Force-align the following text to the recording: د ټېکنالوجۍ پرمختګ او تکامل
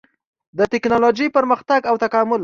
د 0.57 0.59
ټېکنالوجۍ 0.71 1.27
پرمختګ 1.37 1.81
او 1.89 1.95
تکامل 2.03 2.39